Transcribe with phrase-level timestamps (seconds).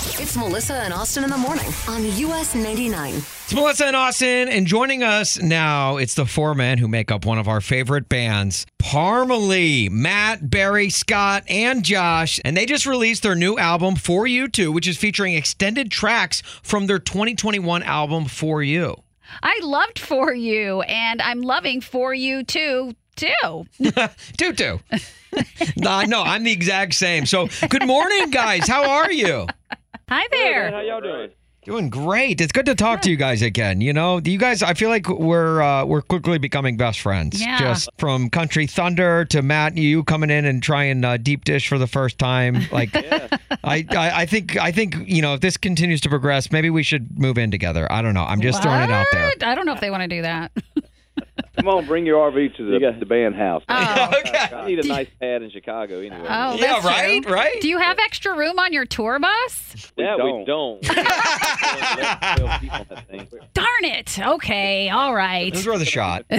[0.00, 3.14] It's Melissa and Austin in the morning on US 99.
[3.14, 7.24] It's Melissa and Austin, and joining us now, it's the four men who make up
[7.24, 12.38] one of our favorite bands, Parmalee, Matt, Barry, Scott, and Josh.
[12.44, 16.42] And they just released their new album, For You Too, which is featuring extended tracks
[16.62, 19.02] from their 2021 album, For You.
[19.42, 22.94] I loved For You, and I'm loving For You too.
[23.16, 23.66] Too.
[24.36, 24.78] Tutu.
[25.76, 27.26] no, no, I'm the exact same.
[27.26, 28.68] So, good morning, guys.
[28.68, 29.48] How are you?
[30.08, 30.70] Hi there.
[30.70, 31.30] How y'all doing?
[31.64, 32.40] Doing great.
[32.40, 33.82] It's good to talk to you guys again.
[33.82, 34.62] You know, you guys.
[34.62, 37.38] I feel like we're uh, we're quickly becoming best friends.
[37.38, 37.58] Yeah.
[37.58, 41.68] Just from Country Thunder to Matt, and you coming in and trying uh, deep dish
[41.68, 42.62] for the first time.
[42.72, 43.28] Like, I,
[43.64, 47.18] I I think I think you know if this continues to progress, maybe we should
[47.18, 47.90] move in together.
[47.90, 48.24] I don't know.
[48.24, 49.32] I'm just throwing it out there.
[49.42, 50.52] I don't know if they want to do that.
[51.58, 53.62] Come on, bring your RV to the, the band house.
[53.68, 54.10] Oh.
[54.26, 54.54] okay.
[54.54, 56.26] I need a nice pad in Chicago anyway.
[56.28, 57.32] Oh, Yeah, right, true.
[57.32, 57.60] right.
[57.60, 59.92] Do you have extra room on your tour bus?
[59.96, 60.80] yeah, we don't.
[63.54, 64.18] Darn it.
[64.18, 64.88] Okay.
[64.88, 65.52] All right.
[65.52, 66.24] Let's throw the shot.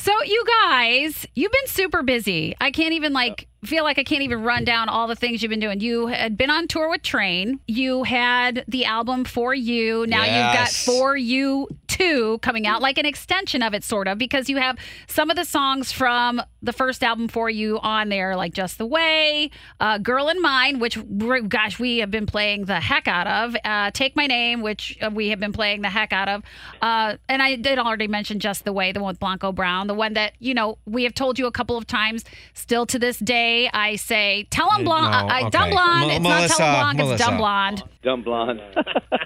[0.00, 2.54] So, you guys, you've been super busy.
[2.60, 5.50] I can't even like feel like I can't even run down all the things you've
[5.50, 5.80] been doing.
[5.80, 7.58] You had been on tour with Train.
[7.66, 10.06] You had the album For You.
[10.06, 11.68] Now you've got For You
[11.98, 15.36] 2 coming out, like an extension of it, sort of, because you have some of
[15.36, 19.98] the songs from the first album For You on there, like Just the Way, uh,
[19.98, 20.98] Girl in Mine, which,
[21.48, 25.10] gosh, we have been playing the heck out of, uh, Take My Name, which uh,
[25.12, 26.42] we have been playing the heck out of.
[26.82, 29.94] Uh, and I did already mention Just the Way, the one with Blanco Brown, the
[29.94, 32.24] one that, you know, we have told you a couple of times,
[32.54, 35.12] still to this day, I say, Tell 'em blonde.
[35.28, 35.70] No, I, Dumb okay.
[35.70, 36.22] blonde.
[36.22, 37.36] Mel- it's not Tell 'em Melissa, blonde, it's Dumb Melissa.
[37.36, 37.82] blonde.
[38.02, 38.60] Dumb blonde.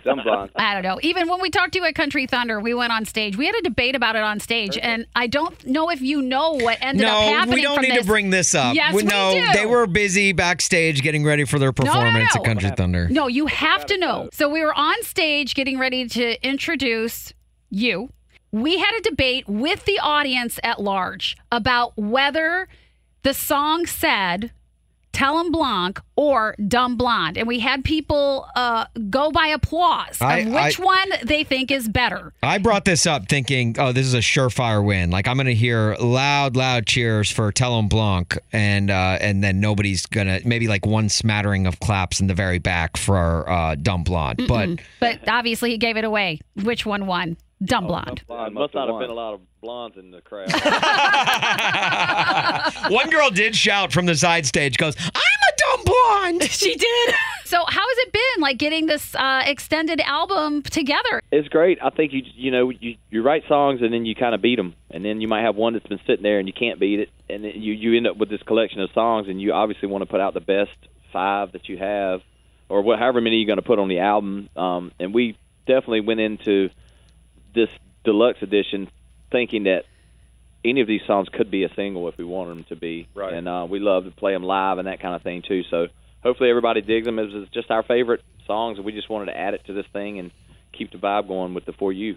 [0.05, 0.51] Dumb blonde.
[0.57, 0.99] I don't know.
[1.03, 3.37] Even when we talked to you at Country Thunder, we went on stage.
[3.37, 6.53] We had a debate about it on stage, and I don't know if you know
[6.53, 7.55] what ended up No, happening.
[7.55, 8.03] we don't from need this.
[8.03, 8.75] to bring this up.
[8.75, 9.53] Yes, we no, do.
[9.59, 12.41] they were busy backstage getting ready for their no, performance no.
[12.41, 13.09] at Country Thunder.
[13.09, 14.29] No, you have to know.
[14.33, 17.33] So we were on stage getting ready to introduce
[17.71, 18.11] you.
[18.51, 22.69] We had a debate with the audience at large about whether
[23.23, 24.53] the song said
[25.13, 27.37] Tell 'em Blanc or Dumb Blonde.
[27.37, 31.71] And we had people uh, go by applause I- of which I- one they think
[31.71, 32.33] is better.
[32.43, 35.11] I brought this up thinking, oh, this is a surefire win.
[35.11, 40.07] Like I'm gonna hear loud, loud cheers for Telem Blanc, and uh, and then nobody's
[40.07, 44.43] gonna maybe like one smattering of claps in the very back for uh, Dumb Blonde.
[44.49, 46.41] But But obviously, he gave it away.
[46.63, 47.37] Which one won?
[47.65, 48.23] Dumb Blonde.
[48.27, 49.03] Blonde must not have won.
[49.03, 50.51] been a lot of blondes in the crowd.
[52.93, 57.15] one girl did shout from the side stage, goes, "I'm a dumb blonde." She did.
[57.45, 61.23] So, how has it been like getting this uh, extended album together?
[61.31, 61.79] It's great.
[61.83, 64.57] I think you you know you you write songs and then you kind of beat
[64.57, 67.01] them, and then you might have one that's been sitting there and you can't beat
[67.01, 69.89] it, and then you you end up with this collection of songs, and you obviously
[69.89, 70.71] want to put out the best
[71.13, 72.21] five that you have,
[72.69, 74.49] or what, however many you're going to put on the album.
[74.57, 75.37] Um, and we
[75.67, 76.71] definitely went into
[77.55, 77.69] this
[78.05, 78.91] deluxe edition
[79.31, 79.85] thinking that
[80.65, 83.09] any of these songs could be a single if we wanted them to be.
[83.15, 83.33] Right.
[83.33, 85.63] And uh, we love to play them live and that kind of thing too.
[85.71, 85.89] So
[86.23, 87.19] hopefully everybody digs them.
[87.19, 89.87] It was just our favorite songs, and we just wanted to add it to this
[89.93, 90.31] thing and
[90.73, 92.17] keep the vibe going with the For You.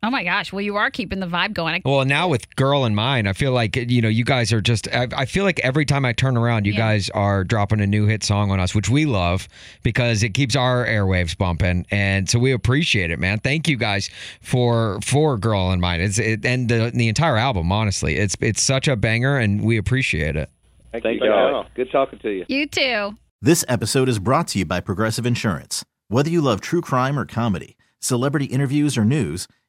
[0.00, 0.52] Oh my gosh!
[0.52, 1.82] Well, you are keeping the vibe going.
[1.84, 4.86] Well, now with Girl in Mine, I feel like you know you guys are just.
[4.94, 6.78] I, I feel like every time I turn around, you Yeah.
[6.78, 9.48] guys are dropping a new hit song on us, which we love
[9.82, 13.40] because it keeps our airwaves bumping, and so we appreciate it, man.
[13.40, 14.08] Thank you guys
[14.40, 16.00] for for Girl in Mine.
[16.00, 17.72] It's it, and the the entire album.
[17.72, 20.48] Honestly, it's it's such a banger, and we appreciate it.
[20.92, 21.50] Thank, Thank you, y'all.
[21.50, 21.66] y'all.
[21.74, 22.44] Good talking to you.
[22.48, 23.16] You too.
[23.42, 25.84] This episode is brought to you by Progressive Insurance.
[26.06, 29.46] Whether you love true crime or comedy, celebrity interviews or news,